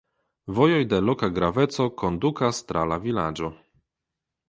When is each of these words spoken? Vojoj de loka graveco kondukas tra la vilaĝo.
Vojoj 0.59 0.79
de 0.93 1.01
loka 1.09 1.29
graveco 1.35 1.87
kondukas 2.05 2.65
tra 2.71 2.89
la 2.93 3.01
vilaĝo. 3.09 3.55